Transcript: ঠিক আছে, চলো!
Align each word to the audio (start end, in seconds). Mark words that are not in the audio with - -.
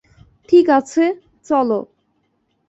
ঠিক 0.49 0.65
আছে, 0.69 1.03
চলো! 1.45 1.79